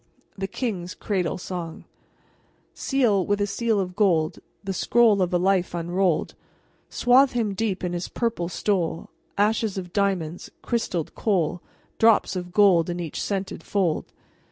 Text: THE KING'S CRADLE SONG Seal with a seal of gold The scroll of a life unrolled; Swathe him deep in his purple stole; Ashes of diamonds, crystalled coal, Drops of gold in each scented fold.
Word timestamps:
THE 0.35 0.47
KING'S 0.47 0.95
CRADLE 0.95 1.37
SONG 1.37 1.85
Seal 2.73 3.23
with 3.23 3.39
a 3.39 3.45
seal 3.45 3.79
of 3.79 3.95
gold 3.95 4.39
The 4.63 4.73
scroll 4.73 5.21
of 5.21 5.31
a 5.31 5.37
life 5.37 5.75
unrolled; 5.75 6.33
Swathe 6.89 7.33
him 7.33 7.53
deep 7.53 7.83
in 7.83 7.93
his 7.93 8.09
purple 8.09 8.49
stole; 8.49 9.11
Ashes 9.37 9.77
of 9.77 9.93
diamonds, 9.93 10.49
crystalled 10.63 11.13
coal, 11.13 11.61
Drops 11.99 12.35
of 12.35 12.51
gold 12.51 12.89
in 12.89 12.99
each 12.99 13.21
scented 13.21 13.61
fold. 13.61 14.11